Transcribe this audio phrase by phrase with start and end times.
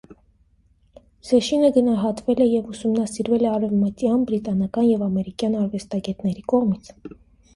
[1.31, 6.91] Զեշինը գնահատվել և ուսումնասիրվել է արևմտյան, բրիտանական և ամերիկյան արվեստագետների կողմից։